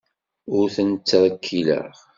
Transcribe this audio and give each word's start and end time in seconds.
Ur 0.57 0.67
ten-ttrekkileɣ. 0.75 1.95